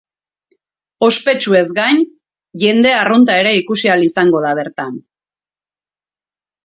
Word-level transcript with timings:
Ospetsuez 1.07 1.61
gain, 1.81 2.01
jende 2.63 2.95
arrunta 3.01 3.35
ere 3.43 3.53
ikusi 3.61 3.93
al 3.97 4.07
izango 4.09 4.43
da 4.47 4.55
bertan. 4.61 5.01